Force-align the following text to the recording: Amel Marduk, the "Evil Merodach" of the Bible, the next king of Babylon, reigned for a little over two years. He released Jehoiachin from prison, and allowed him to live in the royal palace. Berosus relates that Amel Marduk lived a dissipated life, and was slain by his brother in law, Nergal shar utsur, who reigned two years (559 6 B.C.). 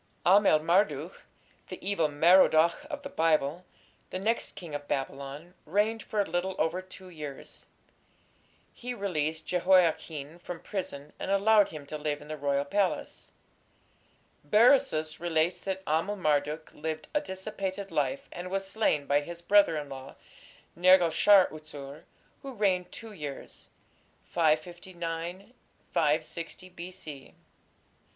Amel 0.25 0.57
Marduk, 0.57 1.25
the 1.67 1.77
"Evil 1.87 2.07
Merodach" 2.09 2.87
of 2.89 3.03
the 3.03 3.09
Bible, 3.09 3.65
the 4.09 4.17
next 4.17 4.55
king 4.55 4.73
of 4.73 4.87
Babylon, 4.87 5.53
reigned 5.63 6.01
for 6.01 6.19
a 6.19 6.25
little 6.25 6.55
over 6.57 6.81
two 6.81 7.09
years. 7.09 7.67
He 8.73 8.95
released 8.95 9.45
Jehoiachin 9.45 10.39
from 10.39 10.59
prison, 10.59 11.13
and 11.19 11.29
allowed 11.29 11.69
him 11.69 11.85
to 11.85 11.99
live 11.99 12.19
in 12.19 12.29
the 12.29 12.35
royal 12.35 12.65
palace. 12.65 13.31
Berosus 14.43 15.19
relates 15.19 15.61
that 15.61 15.83
Amel 15.85 16.15
Marduk 16.15 16.73
lived 16.73 17.07
a 17.13 17.21
dissipated 17.21 17.91
life, 17.91 18.27
and 18.31 18.49
was 18.49 18.65
slain 18.67 19.05
by 19.05 19.21
his 19.21 19.43
brother 19.43 19.77
in 19.77 19.87
law, 19.87 20.15
Nergal 20.75 21.11
shar 21.11 21.45
utsur, 21.51 22.05
who 22.41 22.53
reigned 22.53 22.91
two 22.91 23.11
years 23.11 23.69
(559 24.23 25.53
6 26.23 26.55
B.C.). 26.75 27.35